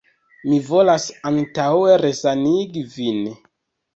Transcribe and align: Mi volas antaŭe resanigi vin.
Mi 0.51 0.55
volas 0.69 1.03
antaŭe 1.31 1.99
resanigi 2.05 2.83
vin. 2.97 3.21